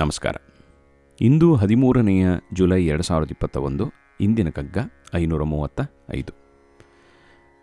ನಮಸ್ಕಾರ. 0.00 0.36
ಇಂದು 1.20 1.46
ಹದಿಮೂರನೆಯ 1.54 2.24
ಜುಲೈ 2.52 2.78
ಎರಡು 2.86 3.02
ಸಾವಿರದ 3.02 3.30
ಇಪ್ಪತ್ತ 3.30 3.56
ಒಂದು 3.66 3.84
ಇಂದಿನ 4.20 4.48
ಕಗ್ಗ 4.48 4.78
ಐನೂರ 5.14 5.42
ಮೂವತ್ತ 5.42 5.80
ಐದು 6.14 6.32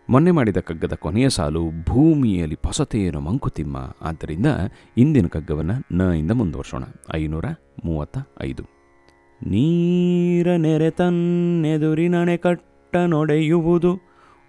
ಮೊನ್ನೆ 0.09 0.31
ಮಾಡಿದ 0.31 0.57
ಕಗ್ಗದ 0.57 0.95
ಕೊನೆಯ 0.95 1.27
ಸಾಲು 1.29 1.61
ಭೂಮಿಯಲ್ಲಿ 1.89 2.55
ಪೊಸತೆಯನ್ನು 2.55 3.19
ಮಂಕುತಿಮ್ಮ, 3.19 3.77
ಆದ್ದರಿಂದ 4.01 4.47
ಇಂದಿನ 4.97 5.27
ಕಗ್ಗವನ್ನು 5.27 5.75
ನ 5.97 6.07
ಇಂದ 6.21 6.31
ಮುಂದುವರ್ಸೋಣ. 6.31 6.83
ಐನೂರ 7.15 7.45
ಮೂವತ್ತ 7.85 8.17
ಐದು 8.41 8.65
ನೀರ 9.41 10.47
ನೆರೆ 10.55 10.89
ತನ್ನೆದುರಿನಣೆ 10.89 12.37
ಕಟ್ಟ 12.37 12.95
ನೊಡೆಯುವುದು, 13.13 13.93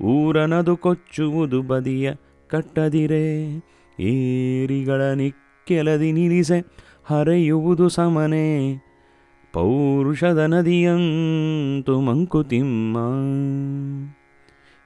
ಊರನದು 0.02 0.76
ಕೊಚ್ಚುವುದು 0.76 1.60
ಬದಿಯ 1.62 2.14
ಕಟ್ಟದಿರೆ, 2.50 3.24
ಏರಿಗಳ 3.98 5.02
ನಿಕ್ಕೆಲದಿ 5.14 6.12
ನಿಲ್ಲಿಸೆ 6.12 6.60
ಹರಿಯುವುದು 7.06 7.88
ಸಮನೆ. 7.88 8.76
ಪೌರುಷದ 9.52 10.38
ನದಿಯಂತು 10.38 12.00
ಮಂಕುತಿಮ್ಮ. 12.00 12.98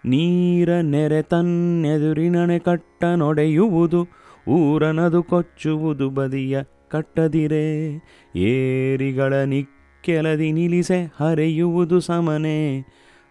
ನೀರ 0.05 0.75
ನೆರೆ 0.75 1.23
ತನ್ನೆದುರಿನಣೆ 1.23 2.59
ಕಟ್ಟ 2.59 3.05
ನೊಡೆಯುವುದು, 3.05 4.09
ಊರನದು 4.49 5.23
ಕೊಚ್ಚುವುದು 5.23 6.11
ಬದಿಯ 6.11 6.63
ಕಟ್ಟದಿರೆ. 6.89 7.97
ಏರಿಗಳ 8.37 9.35
ನಿಕ್ಕೆಲದಿ 9.35 10.53
ನಿಲ್ಲಿಸೆ 10.53 11.13
ಹರಿಯುವುದು 11.21 12.01
ಸಮನೆ. 12.01 12.85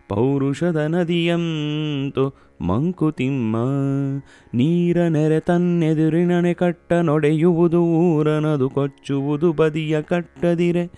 ಪೌರುಷದ 0.10 0.76
ನದಿಯಂತು 0.76 2.47
ಮಂಕುತಿಮ್ಮ, 2.62 3.56
ನೀರ 4.54 5.08
ನೆರೆ 5.08 5.40
ತನ್ನೆದುರಿನಣೆ 5.40 6.54
ಕಟ್ಟ 6.54 6.94
ನೊಡೆಯುವುದು, 6.94 7.84
ಊರನದು 7.84 8.70
ಕೊಚ್ಚುವುದು 8.70 9.54
ಬದಿಯ 9.54 10.02
ಕಟ್ಟದಿರೆ. 10.02 10.90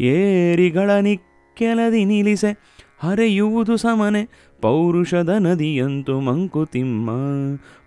ಏರಿಗಳ 0.00 0.90
ನಿಕ್ಕೆಲದಿ 0.90 2.04
ನಿಲ್ಲಿಸೆ, 2.04 2.74
ಹರೆಯುವುದು 2.98 3.76
ಸಮನೆ. 3.76 4.52
ಪೌರುಷದ 4.60 5.28
ನದಿಯಂತು 5.28 6.20
ಮಂಕುತಿಮ್ಮ, 6.20 7.10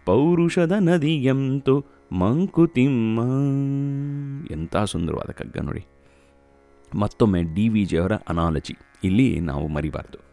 ಪೌರುಷದ 0.05 0.71
ನದಿಯಂತು 0.71 1.85
ಮಂಕುತಿಮ್ಮ. 2.11 3.19
ಎಂಥ 4.51 4.77
ಸುಂದರವಾದ 4.77 5.31
ಕಗ್ಗ 5.31 5.57
ನೋಡಿ. 5.61 5.85
ಮತ್ತೊಮ್ಮೆ 6.95 7.43
ಡಿ 7.43 7.69
ವಿ 7.69 7.85
ಜಿಯವರ 7.85 8.11
ಅನಾಲಜಿ. 8.13 8.77
ಇಲ್ಲಿ 9.03 9.39
ನಾವು 9.39 9.67
ಮರಿಬಾರ್ದು. 9.67 10.28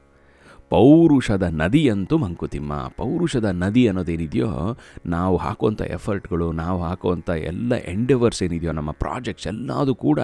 ಪೌರುಷದ 0.70 1.42
ನದಿಯಂತೂ 1.42 2.18
ಮಂಕುತಿಮ್ಮ. 2.18 2.88
ಪೌರುಷದ 2.96 3.44
ನದಿ 3.44 3.88
ಅನ್ನೋದೇನಿದೆಯೋ, 3.88 4.76
ನಾವು 5.06 5.36
ಹಾಕುವಂಥ 5.36 5.82
ಎಫರ್ಟ್ಗಳು, 5.82 6.52
ನಾವು 6.52 6.82
ಹಾಕುವಂಥ 6.82 7.30
ಎಲ್ಲ 7.30 7.74
ಎಂಡೆವರ್ಸ್ 7.74 8.42
ಏನಿದೆಯೋ, 8.42 8.72
ನಮ್ಮ 8.72 8.90
ಪ್ರಾಜೆಕ್ಟ್ಸ್ 8.90 9.46
ಎಲ್ಲದು 9.46 9.94
ಕೂಡ 9.94 10.20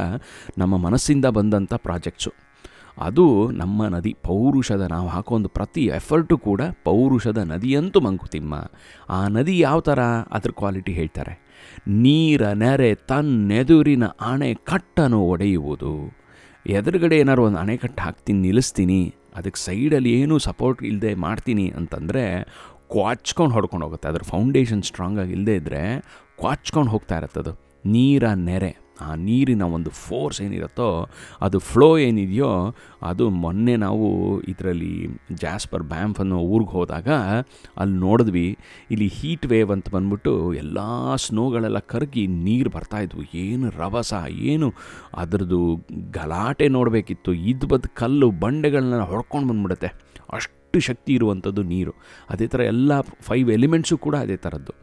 ನಮ್ಮ 0.58 0.76
ಮನಸ್ಸಿಂದ 0.76 1.24
ಬಂದಂಥ 1.24 1.74
ಪ್ರಾಜೆಕ್ಟ್ಸು. 1.74 2.32
ಅದು 2.98 3.50
ನಮ್ಮ 3.50 3.86
ನದಿ, 3.86 4.16
ಪೌರುಷದ 4.22 4.80
ನಾವು 4.80 5.08
ಹಾಕೋ 5.08 5.38
ಪ್ರತಿ 5.38 5.84
ಎಫರ್ಟು 5.86 6.38
ಕೂಡ 6.38 6.60
ಪೌರುಷದ 6.84 7.38
ನದಿಯಂತೂ 7.38 8.00
ಮಂಕುತಿಮ್ಮ. 8.00 8.54
ಆ 9.08 9.28
ನದಿ 9.28 9.58
ಯಾವ 9.58 9.80
ಥರ 9.80 10.00
ಅದ್ರ 10.30 10.50
ಕ್ವಾಲಿಟಿ 10.50 10.92
ಹೇಳ್ತಾರೆ? 10.92 11.34
ನೀರ, 11.88 12.52
ನೆರೆ, 12.52 12.94
ತನ್ನೆದುರಿನ 12.94 14.04
ಅಣೆಕಟ್ಟನ್ನು 14.04 15.20
ಒಡೆಯುವುದು. 15.22 16.12
ಎದುರುಗಡೆ 16.66 17.18
ಏನಾದ್ರು 17.18 17.44
ಒಂದು 17.44 17.58
ಅಣೆಕಟ್ಟು 17.58 18.02
ಹಾಕ್ತೀನಿ, 18.02 18.40
ನಿಲ್ಲಿಸ್ತೀನಿ 18.40 19.14
ಅದಕ್ಕೆ 19.34 19.64
ಸೈಡಲ್ಲಿ 19.64 20.12
ಏನೂ 20.20 20.38
ಸಪೋರ್ಟ್ 20.38 20.82
ಇಲ್ಲದೆ 20.82 21.14
ಮಾಡ್ತೀನಿ 21.14 21.68
ಅಂತಂದರೆ 21.68 22.24
ಕ್ವಾಚ್ಕೊಂಡು 22.88 23.54
ಹೊಡ್ಕೊಂಡು 23.54 23.86
ಹೋಗುತ್ತೆ. 23.86 24.08
ಅದ್ರ 24.08 24.22
ಫೌಂಡೇಶನ್ 24.22 24.82
ಸ್ಟ್ರಾಂಗಾಗಿ 24.82 25.32
ಇಲ್ಲದೇ 25.32 25.54
ಇದ್ದರೆ 25.54 26.00
ಕ್ವಾಚ್ಕೊಂಡು 26.38 26.90
ಹೋಗ್ತಾ 26.90 27.16
ಇರುತ್ತೆ 27.16 27.40
ಅದು 27.40 27.52
ನೀರ 27.86 28.24
ನೆರೆ. 28.34 28.81
ಆ 29.02 29.14
ನೀರಿನ 29.14 29.62
ಒಂದು 29.62 29.90
ಫೋರ್ಸ್ 29.90 30.42
ಏನಿರುತ್ತೋ, 30.42 31.06
ಅದು 31.40 31.58
ಫ್ಲೋ 31.58 31.98
ಏನಿದೆಯೋ, 31.98 32.74
ಅದು 33.02 33.30
ಮೊನ್ನೆ 33.30 33.76
ನಾವು 33.76 34.06
ಇದರಲ್ಲಿ 34.42 34.92
ಜಾಸ್ಪರ್ 35.34 35.82
ಬ್ಯಾಂಫ್ 35.82 36.20
ಅನ್ನೋ 36.20 36.38
ಊರಿಗೆ 36.38 36.70
ಹೋದಾಗ 36.70 37.08
ಅಲ್ಲಿ 37.76 37.96
ನೋಡಿದ್ವಿ. 37.98 38.58
ಇಲ್ಲಿ 38.90 39.08
ಹೀಟ್ 39.08 39.46
ವೇವ್ 39.46 39.70
ಅಂತ 39.70 39.88
ಬಂದ್ಬಿಟ್ಟು 39.90 40.54
ಎಲ್ಲ 40.54 40.78
ಸ್ನೋಗಳೆಲ್ಲ 41.16 41.78
ಕರಗಿ 41.78 42.26
ನೀರು 42.26 42.70
ಬರ್ತಾಯಿದ್ವು 42.70 43.22
ಏನು 43.34 43.68
ರವಸ 43.78 44.14
ಏನು 44.30 44.72
ಅದರದ್ದು 45.14 45.60
ಗಲಾಟೆ 46.10 46.68
ನೋಡಬೇಕಿತ್ತು. 46.68 47.32
ಇದ್ದು 47.32 47.66
ಬದ್ 47.66 47.86
ಕಲ್ಲು 47.94 48.30
ಬಂಡೆಗಳನ್ನ 48.30 49.00
ಹೊಡ್ಕೊಂಡು 49.00 49.48
ಬಂದ್ಬಿಡುತ್ತೆ. 49.48 49.90
ಅಷ್ಟು 50.32 50.61
ಶಕ್ತಿ 50.80 51.12
ಇರುವಂಥದ್ದು 51.14 51.62
ನೀರು. 51.62 51.94
ಅದೇ 52.30 52.46
ಥರ 52.46 52.60
ಎಲ್ಲ 52.72 53.00
ಫೈವ್ 53.28 53.50
ಎಲಿಮೆಂಟ್ಸು 53.50 53.96
ಕೂಡ 53.96 54.14
ಅದೇ 54.26 54.36
ಥರದ್ದು. 54.36 54.74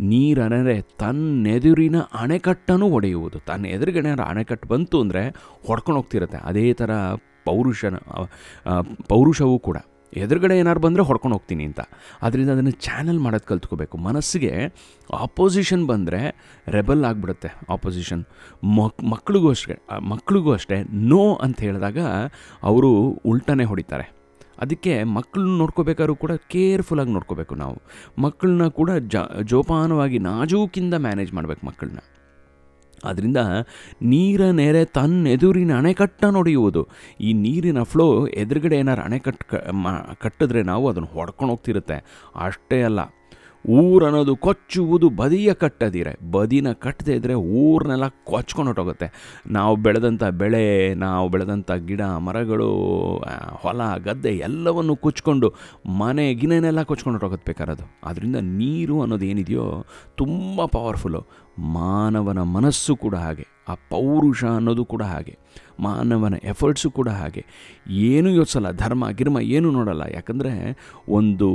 ನೀರನೆರೆ 0.00 0.76
ತನ್ನೆದುರಿನ 1.02 1.96
ಅಣೆಕಟ್ಟನ್ನು 2.24 2.86
ಒಡೆಯುವುದು. 2.98 3.38
ತನ್ನ 3.38 3.66
ಎದುರುಗಡೆ 3.76 4.12
ಅಣೆಕಟ್ಟು 4.32 4.68
ಬಂತು 4.68 5.00
ಅಂದರೆ 5.00 5.24
ಹೊಡ್ಕೊಂಡು 5.68 5.98
ಹೋಗ್ತಿರುತ್ತೆ. 6.00 6.40
ಅದೇ 6.50 6.66
ಥರ 6.72 6.92
ಪೌರುಷನ 7.48 7.96
ಪೌರುಷವೂ 9.08 9.58
ಕೂಡ. 9.58 9.78
ಎದುರುಗಡೆ 10.12 10.54
ಏನಾರು 10.62 10.80
ಬಂದರೆ 10.80 11.02
ಹೊಡ್ಕೊಂಡು 11.08 11.34
ಹೋಗ್ತೀನಿ 11.36 11.64
ಅಂತ. 11.68 11.80
ಅದರಿಂದ 12.22 12.50
ಅದನ್ನು 12.56 12.72
ಚಾನಲ್ 12.86 13.18
ಮಾಡೋದು 13.18 13.46
ಕಲ್ತ್ಕೋಬೇಕು. 13.50 13.96
ಮನಸ್ಸಿಗೆ 14.08 14.52
ಆಪೋಸಿಷನ್ 15.24 15.86
ಬಂದರೆ 15.86 16.20
ರೆಬಲ್ 16.76 17.04
ಆಗಿಬಿಡುತ್ತೆ 17.04 17.50
ಆಪೋಸಿಷನ್ 17.74 18.22
ಮಕ್, 18.78 19.00
ಮಕ್ಳಿಗೂ 19.14 19.50
ಅಷ್ಟೇ 19.50 19.76
ಮಕ್ಳಿಗೂ 20.12 20.52
ಅಷ್ಟೇ 20.52 20.78
ನೋ 21.12 21.34
ಅಂತ 21.46 21.60
ಹೇಳಿದಾಗ 21.60 21.98
ಅವರು 22.62 22.92
ಉಲ್ಟನೇ 23.32 23.64
ಹೊಡಿತಾರೆ. 23.64 24.06
ಅದಕ್ಕೆ 24.58 25.04
ಮಕ್ಕಳನ್ನ 25.04 25.58
ನೋಡ್ಕೋಬೇಕಾದ್ರೂ 25.58 26.14
ಕೂಡ 26.14 26.32
ಕೇರ್ಫುಲ್ಲಾಗಿ 26.32 27.10
ನೋಡ್ಕೋಬೇಕು 27.10 27.54
ನಾವು. 27.54 27.76
ಮಕ್ಕಳನ್ನ 28.22 28.66
ಕೂಡ 28.68 28.90
ಜ, 28.90 29.16
ಜೋಪಾನವಾಗಿ 29.42 30.18
ನಾಜೂಕಿಂದ 30.18 30.94
ಮ್ಯಾನೇಜ್ 30.94 31.34
ಮಾಡಬೇಕು 31.34 31.66
ಮಕ್ಕಳನ್ನ. 31.66 31.98
ಆದ್ದರಿಂದ 33.04 33.36
ನೀರ 34.02 34.50
ನೆರೆ 34.50 34.84
ತನ್ನೆದುರಿನ 34.84 35.76
ಅಣೆಕಟ್ಟ 35.76 36.24
ನೋಡಿಯುವುದು. 36.24 36.88
ಈ 37.20 37.32
ನೀರಿನ 37.32 37.82
ಫ್ಲೋ 37.82 38.26
ಎದುರುಗಡೆ 38.26 38.76
ಏನಾರು 38.76 39.02
ಅಣೆಕಟ್ಟು 39.02 39.44
ಕಟ್ಟಿದ್ರೆ 40.20 40.62
ನಾವು 40.62 40.88
ಅದನ್ನು 40.88 41.08
ಹೊಡ್ಕೊಂಡು 41.08 41.52
ಹೋಗ್ತಿರುತ್ತೆ. 41.52 42.22
ಅಷ್ಟೇ 42.36 42.82
ಅಲ್ಲ. 42.82 43.00
ಊರನ್ನೋದು 43.68 44.36
ಕೊಚ್ಚುವುದು 44.36 45.08
ಬದಿಯ 45.10 45.54
ಕಟ್ಟದಿರೆ. 45.54 46.12
ಬದಿನ 46.30 46.72
ಕಟ್ಟದೇ 46.72 47.12
ಇದ್ದರೆ 47.12 47.34
ಊರನ್ನೆಲ್ಲ 47.34 48.08
ಕೊಚ್ಕೊಂಡು 48.24 48.68
ಹೊಟ್ಟೋಗುತ್ತೆ 48.70 49.06
ನಾವು 49.46 49.76
ಬೆಳೆದಂಥ 49.76 50.24
ಬೆಳೆ, 50.24 50.94
ನಾವು 50.94 51.28
ಬೆಳೆದಂಥ 51.28 51.70
ಗಿಡ, 51.72 52.02
ಮರಗಳು 52.02 52.68
ಹೊಲ, 53.62 53.80
ಗದ್ದೆ 53.98 54.32
ಎಲ್ಲವನ್ನು 54.36 54.96
ಕೊಚ್ಕೊಂಡು 54.96 55.54
ಮನೆ 55.86 56.34
ಗಿನೆನೆಲ್ಲ 56.34 56.82
ಕೊಚ್ಕೊಂಡು 56.82 57.16
ಹೊಟ್ಟೋಗುತ್ತೆ 57.16 57.52
ಬೇಕಾರದು 57.52 57.86
ಆದ್ದರಿಂದ 58.04 58.36
ನೀರು 58.36 59.02
ಅನ್ನೋದು 59.02 59.24
ಏನಿದೆಯೋ 59.24 59.84
ತುಂಬ 60.16 60.66
ಪವರ್ಫುಲ್ಲು 60.66 61.22
ಮಾನವನ 61.58 62.42
ಮನಸ್ಸು 62.42 62.96
ಕೂಡ 62.96 63.14
ಹಾಗೆ, 63.14 63.46
ಆ 63.68 63.74
ಪೌರುಷ 63.74 64.44
ಅನ್ನೋದು 64.44 64.84
ಕೂಡ 64.84 65.02
ಹಾಗೆ, 65.02 65.38
ಮಾನವನ 65.80 66.34
ಎಫರ್ಟ್ಸು 66.42 66.90
ಕೂಡ 66.90 67.08
ಹಾಗೆ. 67.08 67.44
ಏನೂ 67.88 68.30
ಯೋಚಿಸಲ್ಲ, 68.30 68.70
ಧರ್ಮ, 68.72 69.10
ಗಿರ್ಮ 69.10 69.40
ಏನೂ 69.40 69.70
ನೋಡಲ್ಲ. 69.70 70.02
ಯಾಕಂದರೆ 70.14 70.52
ಒಂದು 71.08 71.48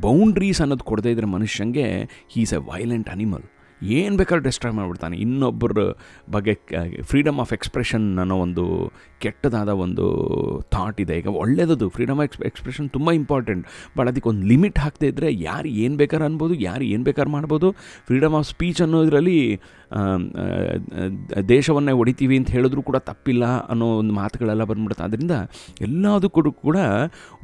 ಬೌಂಡ್ರೀಸ್ 0.00 0.60
ಅನ್ನೋದು 0.60 0.84
ಕೊಡದೇ 0.84 1.10
ಇದ್ರೆ 1.10 1.26
ಮನುಷ್ಯಂಗೆ 1.26 1.86
ಹೀಸ್ 2.28 2.52
ಎ 2.52 2.56
ವೈಲೆಂಟ್ 2.56 3.08
ಅನಿಮಲ್ 3.08 3.44
ಏನು 3.98 4.14
ಬೇಕಾದ್ರೂ 4.20 4.44
ಡಿಸ್ಟ್ರಾಯ್ 4.48 4.74
ಮಾಡಿಬಿಡ್ತಾನೆ. 4.78 5.16
ಇನ್ನೊಬ್ಬರ 5.24 5.72
ಬಗ್ಗೆ 6.34 6.54
ಫ್ರೀಡಮ್ 7.10 7.38
ಆಫ್ 7.44 7.52
ಎಕ್ಸ್ಪ್ರೆಷನ್ 7.56 8.06
ಅನ್ನೋ 8.22 8.36
ಒಂದು 8.44 8.64
ಕೆಟ್ಟದಾದ 9.24 9.70
ಒಂದು 9.84 10.06
ಥಾಟ್ 10.74 10.98
ಇದೆ. 11.04 11.14
ಈಗ 11.20 11.30
ಒಳ್ಳೆಯದು 11.42 11.86
ಫ್ರೀಡಮ್ 11.96 12.20
ಆಫ್ 12.24 12.36
ಎಕ್ಸ್ಪ್ರೆಷನ್ 12.50 12.88
ತುಂಬ 12.96 13.08
ಇಂಪಾರ್ಟೆಂಟ್ 13.20 13.62
ಬಟ್ 13.96 14.08
ಅದಕ್ಕೆ 14.10 14.28
ಒಂದು 14.32 14.44
ಲಿಮಿಟ್ 14.52 14.78
ಹಾಕ್ತಾ 14.84 15.06
ಇದ್ದರೆ 15.10 15.28
ಯಾರು 15.50 15.68
ಏನು 15.84 15.96
ಬೇಕಾರು 16.02 16.24
ಅನ್ಬೋದು, 16.28 16.54
ಯಾರು 16.68 16.84
ಏನು 16.94 17.04
ಬೇಕಾರು 17.08 17.30
ಮಾಡ್ಬೋದು. 17.36 17.70
ಫ್ರೀಡಮ್ 18.08 18.36
ಆಫ್ 18.40 18.46
ಸ್ಪೀಚ್ 18.52 18.82
ಅನ್ನೋದರಲ್ಲಿ 18.86 19.38
ದೇಶವನ್ನೇ 21.54 21.92
ಹೊಡಿತೀವಿ 22.00 22.36
ಅಂತ 22.40 22.50
ಹೇಳಿದ್ರು 22.56 22.82
ಕೂಡ 22.90 22.98
ತಪ್ಪಿಲ್ಲ 23.10 23.44
ಅನ್ನೋ 23.72 23.88
ಒಂದು 24.02 24.14
ಮಾತುಗಳೆಲ್ಲ 24.20 24.64
ಬಂದ್ಬಿಡುತ್ತೆ. 24.70 25.04
ಅದರಿಂದ 25.08 25.34
ಎಲ್ಲದಕ್ಕೂ 25.88 26.52
ಕೂಡ 26.66 26.78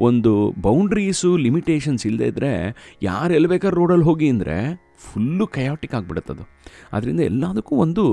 ಒಂದು 0.08 0.32
ಬೌಂಡ್ರೀಸು 0.66 1.32
ಲಿಮಿಟೇಷನ್ಸ್ 1.46 2.04
ಇಲ್ಲದೇ 2.10 2.28
ಇದ್ದರೆ 2.32 2.52
ಯಾರು 3.10 3.34
ಎಲ್ಲಿ 3.38 3.50
ಬೇಕಾದ್ರೂ 3.54 3.78
ರೋಡಲ್ಲಿ 3.80 4.06
ಹೋಗಿ 4.10 4.28
ಅಂದರೆ 4.34 4.58
ಫುಲ್ಲು 5.04 5.44
ಕಯಾಟಿಕ್ 5.56 5.94
ಆಗಿಬಿಡುತ್ತದು. 5.98 6.44
ಅದರಿಂದ 6.96 7.20
ಎಲ್ಲದಕ್ಕೂ 7.30 7.74
ಒಂದು 7.84 8.04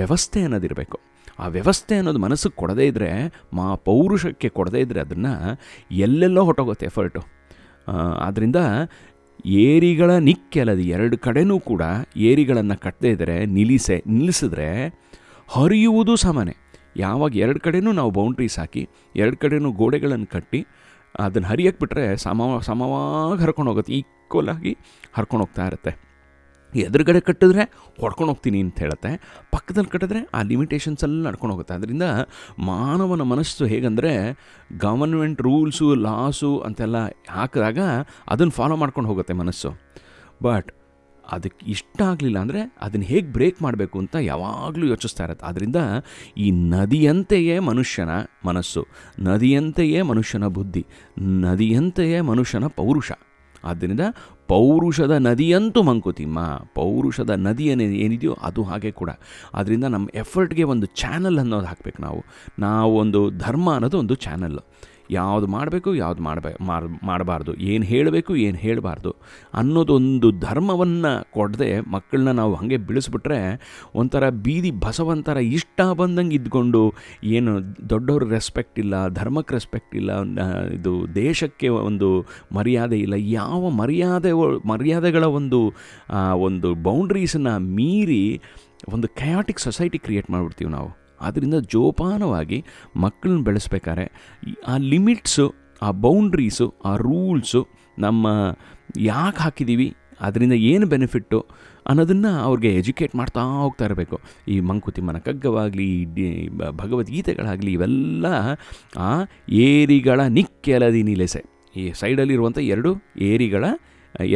ವ್ಯವಸ್ಥೆ 0.00 0.40
ಅನ್ನೋದಿರಬೇಕು. 0.46 0.98
ಆ 1.42 1.46
ವ್ಯವಸ್ಥೆ 1.56 1.94
ಅನ್ನೋದು 2.00 2.20
ಮನಸ್ಸಿಗೆ 2.26 2.56
ಕೊಡದೇ 2.62 2.86
ಇದ್ದರೆ 2.90 3.10
ಮಾ 3.58 3.66
ಪೌರುಷಕ್ಕೆ 3.88 4.48
ಕೊಡದೇ 4.58 4.80
ಇದ್ದರೆ 4.84 5.00
ಅದನ್ನು 5.04 5.34
ಎಲ್ಲೆಲ್ಲೋ 6.06 6.42
ಹೊಟ್ಟೋಗುತ್ತೆ 6.48 6.86
ಎಫರ್ಟು 6.90 7.20
ಆದ್ದರಿಂದ 8.26 8.60
ಏರಿಗಳ 9.66 10.10
ನಿಕ್ಕೆಲದು 10.28 10.82
ಎರಡು 10.94 11.16
ಕಡೆನೂ 11.26 11.54
ಕೂಡ 11.68 11.82
ಏರಿಗಳನ್ನು 12.30 12.76
ಕಟ್ಟದೇ 12.84 13.10
ಇದ್ದರೆ 13.14 13.36
ನಿಲ್ಲಿಸೆ, 13.56 13.96
ನಿಲ್ಲಿಸಿದ್ರೆ 14.16 14.68
ಹರಿಯುವುದು 15.54 16.14
ಸಮಾನೆ 16.24 16.54
ಯಾವಾಗ 17.04 17.32
ಎರಡು 17.44 17.60
ಕಡೆನೂ 17.66 17.90
ನಾವು 17.98 18.10
ಬೌಂಡ್ರೀಸ್ 18.18 18.58
ಹಾಕಿ, 18.60 18.82
ಎರಡು 19.22 19.36
ಕಡೆನೂ 19.42 19.68
ಗೋಡೆಗಳನ್ನು 19.80 20.28
ಕಟ್ಟಿ, 20.34 20.60
ಅದನ್ನು 21.24 21.48
ಹರಿಯಕ್ಕೆ 21.52 21.80
ಬಿಟ್ಟರೆ 21.82 22.04
ಸಮ, 22.24 22.40
ಸಮವಾಗಿ 22.68 23.42
ಹರ್ಕೊಂಡು 23.44 23.70
ಹೋಗುತ್ತೆ 23.72 23.92
ಈಕ್ವಲ್ 24.00 24.50
ಆಗಿ 24.54 24.72
ಹರ್ಕೊಂಡು 25.16 25.42
ಹೋಗ್ತಾ 25.44 25.66
ಇರುತ್ತೆ. 25.70 25.92
ಎದುರುಗಡೆ 26.76 27.20
ಕಟ್ಟಿದ್ರೆ 27.20 27.62
ಹೊಡ್ಕೊಂಡು 28.00 28.32
ಹೋಗ್ತೀನಿ 28.32 28.60
ಅಂತ 28.60 28.78
ಹೇಳುತ್ತೆ. 28.78 29.10
ಪಕ್ಕದಲ್ಲಿ 29.50 29.90
ಕಟ್ಟಿದ್ರೆ 29.90 30.30
ಆ 30.34 30.42
ಲಿಮಿಟೇಷನ್ಸ್ 30.42 31.04
ಎಲ್ಲ 31.04 31.26
ನಡ್ಕೊಂಡು 31.26 31.54
ಹೋಗುತ್ತೆ. 31.54 31.74
ಅದರಿಂದ 31.74 32.02
ಮಾನವನ 32.58 33.22
ಮನಸ್ಸು 33.22 33.66
ಹೇಗಂದರೆ 33.66 34.12
ಗವರ್ಮೆಂಟ್ 34.78 35.42
ರೂಲ್ಸು 35.42 35.94
ಲಾಸು 35.94 36.58
ಅಂತೆಲ್ಲ 36.58 36.96
ಹಾಕಿದಾಗ 37.30 37.78
ಅದನ್ನು 38.28 38.50
ಫಾಲೋ 38.50 38.76
ಮಾಡ್ಕೊಂಡು 38.76 39.10
ಹೋಗುತ್ತೆ 39.10 39.32
ಮನಸ್ಸು. 39.32 39.72
ಬಟ್ 40.42 40.70
ಅದಕ್ಕೆ 41.24 41.70
ಇಷ್ಟ 41.70 42.02
ಆಗಲಿಲ್ಲ 42.02 42.38
ಅಂದರೆ 42.38 42.76
ಅದನ್ನು 42.82 43.06
ಹೇಗೆ 43.06 43.32
ಬ್ರೇಕ್ 43.32 43.62
ಮಾಡಬೇಕು 43.62 43.98
ಅಂತ 43.98 44.16
ಯಾವಾಗಲೂ 44.20 44.86
ಯೋಚಿಸ್ತಾ 44.86 45.24
ಇರತ್ತೆ. 45.24 45.46
ಆದ್ದರಿಂದ 45.46 45.76
ಈ 46.36 46.50
ನದಿಯಂತೆಯೇ 46.50 47.58
ಮನುಷ್ಯನ 47.58 48.08
ಮನಸ್ಸು, 48.46 48.86
ನದಿಯಂತೆಯೇ 49.20 50.02
ಮನುಷ್ಯನ 50.02 50.46
ಬುದ್ಧಿ, 50.46 50.86
ನದಿಯಂತೆಯೇ 51.18 52.20
ಮನುಷ್ಯನ 52.20 52.66
ಪೌರುಷ. 52.66 53.10
ಆದ್ದರಿಂದ 53.64 54.00
ಪೌರುಷದ 54.48 55.10
ನದಿಯಂತೂ 55.10 55.82
ಮಂಕುತಿಮ್ಮ, 55.82 56.60
ಪೌರುಷದ 56.74 57.30
ನದಿ 57.30 57.66
ಏನೇ 57.66 57.84
ಏನಿದೆಯೋ 57.84 58.36
ಅದು 58.42 58.62
ಹಾಗೆ 58.62 58.90
ಕೂಡ. 58.90 59.10
ಆದ್ದರಿಂದ 59.54 59.84
ನಮ್ಮ 59.84 60.08
ಎಫರ್ಟ್ಗೆ 60.14 60.62
ಒಂದು 60.62 60.86
ಚಾನಲ್ 60.86 61.38
ಅನ್ನೋದು 61.38 61.66
ಹಾಕಬೇಕು 61.66 62.02
ನಾವು. 62.02 62.24
ನಾವು 62.58 62.98
ಒಂದು 62.98 63.30
ಧರ್ಮ 63.30 63.72
ಅನ್ನೋದು 63.72 63.98
ಒಂದು 63.98 64.14
ಚಾನಲ್ 64.14 64.58
ಯಾವುದು 65.18 65.46
ಮಾಡಬೇಕು, 65.54 65.90
ಯಾವುದು 66.02 66.22
ಮಾಡಬೇ 66.28 66.52
ಮಾಡಬಾರ್ದು, 67.10 67.52
ಏನು 67.72 67.84
ಹೇಳಬೇಕು, 67.92 68.32
ಏನು 68.46 68.58
ಹೇಳಬಾರ್ದು 68.64 69.12
ಅನ್ನೋದೊಂದು 69.60 70.30
ಧರ್ಮವನ್ನು 70.46 71.12
ಕೊಡದೆ 71.36 71.70
ಮಕ್ಕಳನ್ನ 71.94 72.32
ನಾವು 72.40 72.52
ಹಾಗೆ 72.60 72.78
ಬೆಳೆಸ್ಬಿಟ್ರೆ 72.88 73.40
ಒಂಥರ 74.02 74.24
ಬೀದಿ 74.46 74.72
ಬಸವಂತರ 74.86 75.38
ಇಷ್ಟ 75.56 75.80
ಬಂದಂಗೆ 76.00 76.36
ಇದ್ಕೊಂಡು 76.40 76.82
ಏನು 77.38 77.52
ದೊಡ್ಡವ್ರ 77.92 78.30
ರೆಸ್ಪೆಕ್ಟ್ 78.36 78.78
ಇಲ್ಲ 78.84 78.94
ಧರ್ಮಕ್ಕೆ 79.20 79.54
ರೆಸ್ಪೆಕ್ಟ್ 79.58 79.94
ಇಲ್ಲ 80.00 80.10
ಇದು 80.78 80.94
ದೇಶಕ್ಕೆ 81.22 81.70
ಒಂದು 81.88 82.10
ಮರ್ಯಾದೆ 82.58 82.98
ಇಲ್ಲ, 83.06 83.14
ಯಾವ 83.40 83.62
ಮರ್ಯಾದೆ 83.82 84.32
ಮರ್ಯಾದೆಗಳ 84.72 85.24
ಒಂದು 85.40 85.60
ಒಂದು 86.48 86.70
ಬೌಂಡ್ರೀಸನ್ನು 86.88 87.54
ಮೀರಿ 87.78 88.24
ಒಂದು 88.94 89.08
ಕಯಾಟಿಕ್ 89.22 89.60
ಸೊಸೈಟಿ 89.68 89.98
ಕ್ರಿಯೇಟ್ 90.04 90.28
ಮಾಡಿಬಿಡ್ತೀವಿ 90.34 90.70
ನಾವು. 90.76 90.90
ಆದ್ದರಿಂದ 91.20 91.54
ಜೋಪಾನವಾಗಿ 91.74 92.64
ಮಕ್ಕಳನ್ನ 92.96 93.42
ಬೆಳೆಸ್ಬೇಕಾದ್ರೆ 93.48 94.06
ಆ 94.68 94.76
ಲಿಮಿಟ್ಸು, 94.92 95.46
ಆ 95.82 95.90
ಬೌಂಡ್ರೀಸು, 95.90 96.74
ಆ 96.84 96.96
ರೂಲ್ಸು 96.96 97.62
ನಮ್ಮ 97.98 98.26
ಯಾಕೆ 98.98 99.42
ಹಾಕಿದ್ದೀವಿ 99.42 99.88
ಅದರಿಂದ 100.20 100.52
ಏನು 100.52 100.86
ಬೆನಿಫಿಟ್ಟು 100.86 101.38
ಅನ್ನೋದನ್ನು 101.86 102.32
ಅವ್ರಿಗೆ 102.46 102.70
ಎಜುಕೇಟ್ 102.74 103.14
ಮಾಡ್ತಾ 103.16 103.42
ಹೋಗ್ತಾ 103.62 103.84
ಇರಬೇಕು. 103.84 104.16
ಈ 104.48 104.56
ಮಂಕುತಿಮ್ಮನ 104.60 105.18
ಕಗ್ಗವಾಗಲಿ 105.18 105.88
ಭಗವದ್ಗೀತೆಗಳಾಗಲಿ 106.80 107.72
ಇವೆಲ್ಲ 107.72 108.26
ಆ 108.96 109.12
ಏರಿಗಳ 109.68 110.20
ನಿಕ್ಕೆಲದಿ 110.38 111.02
ನಿಲೆಸೆ 111.02 111.42
ಈ 111.76 111.84
ಸೈಡಲ್ಲಿರುವಂಥ 112.00 112.58
ಎರಡು 112.58 112.92
ಏರಿಗಳ, 113.30 113.64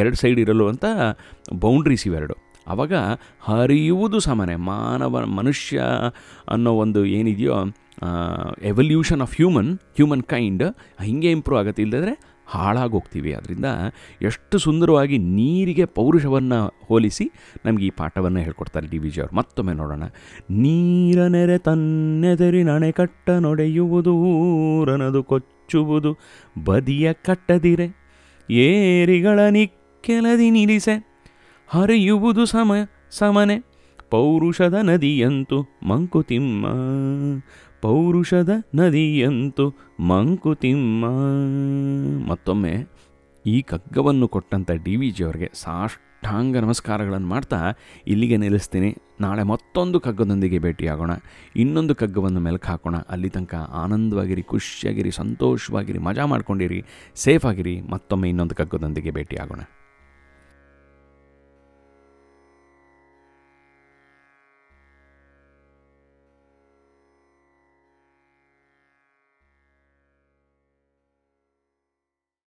ಎರಡು 0.00 0.16
ಸೈಡ್ 0.16 0.40
ಇರಲುವಂಥ 0.40 0.84
ಬೌಂಡ್ರೀಸ್ 1.64 2.06
ಇವೆರಡು. 2.06 2.36
ಆವಾಗ 2.66 2.92
ಹರಿಯುವುದು 3.40 4.20
ಸಮನೆ 4.20 4.56
ಮಾನವ 4.56 5.26
ಮನುಷ್ಯ 5.26 5.82
ಅನ್ನೋ 6.48 6.72
ಒಂದು 6.72 7.06
ಏನಿದೆಯೋ 7.06 7.64
evolution 8.62 9.20
of 9.20 9.34
human 9.36 9.78
human 9.78 10.22
kind 10.22 10.62
ಹೀಗೆ 11.02 11.30
ಇಂಪ್ರೂವ್ 11.30 11.60
ಆಗುತ್ತೆ. 11.60 11.82
ಇಲ್ಲದ್ರೆ 11.82 12.34
ಹಾಳಾಗೋಗ್ತೀವಿ. 12.46 13.32
ಅದರಿಂದ 13.32 13.64
ಎಷ್ಟು 14.22 14.58
ಸುಂದರವಾಗಿ 14.58 15.18
ನೀರಿಗೆ 15.18 15.84
ಪೌರುಷವನ್ನು 15.84 16.74
ಹೋಲಿಸಿ 16.88 17.32
ನಮಗೆ 17.64 17.86
ಈ 17.86 17.90
ಪಾಠವನ್ನು 17.90 18.38
ಹೇಳ್ಕೊಡ್ತಾರೆ 18.38 18.86
ಡಿ 18.86 18.98
ವಿ 18.98 19.10
ಜಿ 19.10 19.20
ಅವರು. 19.20 19.36
ಮತ್ತೊಮ್ಮೆ 19.36 19.72
ನೋಡೋಣ. 19.72 20.02
ನೀರ 20.50 21.26
ನೆರೆ 21.26 21.58
ತನ್ನೆದರಿನಣೆ 21.58 22.92
ಕಟ್ಟ 22.92 23.30
ನೊಡೆಯುವುದು, 23.30 24.14
ಊರನದು 24.14 25.22
ಕೊಚ್ಚುವುದು, 25.22 26.18
ಬದಿಯ 26.64 27.12
ಕಟ್ಟದಿರೆ, 27.12 28.04
ಏರಿಗಳ 28.50 29.40
ನಿಕ್ಕೆಲದಿ 29.50 30.50
ನಿಲ್ಲಿಸೆ. 30.50 31.13
ಹರಿಯುವುದು 31.68 32.46
ಸಮ, 32.46 32.72
ಸಮನೆ. 33.10 33.64
ಪೌರುಷದ 34.10 34.74
ನದಿಯಂತು 34.82 35.66
ಮಂಕುತಿಮ್ಮ. 35.86 36.66
ಪೌರುಷದ 37.80 38.50
ನದಿಯಂತು 38.74 39.74
ಮಂಕುತಿಮ್ಮ. 40.00 41.06
ಮತ್ತೊಮ್ಮೆ 42.28 42.86
ಈ 43.46 43.62
ಕಗ್ಗವನ್ನು 43.62 44.28
ಕೊಟ್ಟಂಥ 44.28 44.70
ಡಿ 44.70 44.96
ವಿ 44.96 45.10
ಜಿ 45.10 45.24
ಅವರಿಗೆ 45.24 45.50
ಸಾಷ್ಟಾಂಗ 45.54 46.56
ನಮಸ್ಕಾರಗಳನ್ನು 46.56 47.26
ಮಾಡ್ತಾ 47.26 47.72
ಇಲ್ಲಿಗೆ 48.06 48.36
ನಿಲ್ಲಿಸ್ತೀನಿ. 48.36 48.96
ನಾಳೆ 49.20 49.42
ಮತ್ತೊಂದು 49.42 50.00
ಕಗ್ಗದೊಂದಿಗೆ 50.00 50.58
ಭೇಟಿಯಾಗೋಣ. 50.58 51.10
ಇನ್ನೊಂದು 51.56 51.94
ಕಗ್ಗವನ್ನು 51.94 52.40
ಮೆಲುಕು 52.40 52.68
ಹಾಕೋಣ. 52.68 52.96
ಅಲ್ಲಿ 53.08 53.30
ತನಕ 53.30 53.54
ಆನಂದವಾಗಿರಿ, 53.54 54.42
ಖುಷಿಯಾಗಿರಿ, 54.42 55.10
ಸಂತೋಷವಾಗಿರಿ, 55.10 55.98
ಮಜಾ 55.98 56.26
ಮಾಡ್ಕೊಂಡಿರಿ 56.26 56.84
ಸೇಫ್ 57.14 57.46
ಆಗಿರಿ 57.46 57.80
ಮತ್ತೊಮ್ಮೆ 57.80 58.28
ಇನ್ನೊಂದು 58.28 58.54
ಕಗ್ಗದೊಂದಿಗೆ 58.54 59.10
ಭೇಟಿಯಾಗೋಣ. 59.10 59.60